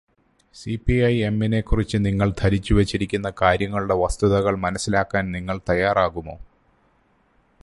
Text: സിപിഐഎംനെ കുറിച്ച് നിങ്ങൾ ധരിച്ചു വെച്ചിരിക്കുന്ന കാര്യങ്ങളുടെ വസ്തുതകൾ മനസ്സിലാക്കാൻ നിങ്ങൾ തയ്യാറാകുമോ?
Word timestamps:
സിപിഐഎംനെ 0.53 1.61
കുറിച്ച് 1.61 1.97
നിങ്ങൾ 1.99 2.33
ധരിച്ചു 2.39 2.73
വെച്ചിരിക്കുന്ന 2.73 3.33
കാര്യങ്ങളുടെ 3.41 3.93
വസ്തുതകൾ 3.93 4.55
മനസ്സിലാക്കാൻ 4.55 5.31
നിങ്ങൾ 5.31 5.59
തയ്യാറാകുമോ? 5.69 6.39